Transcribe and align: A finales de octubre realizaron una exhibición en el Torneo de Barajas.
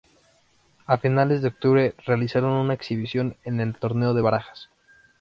A 0.87 0.97
finales 0.97 1.43
de 1.43 1.49
octubre 1.49 1.93
realizaron 2.07 2.53
una 2.53 2.73
exhibición 2.73 3.37
en 3.43 3.59
el 3.59 3.75
Torneo 3.75 4.15
de 4.15 4.23
Barajas. 4.23 4.69